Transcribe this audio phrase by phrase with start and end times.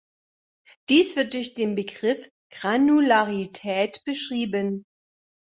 [0.89, 4.83] Dies wird durch den Begriff Granularität beschrieben.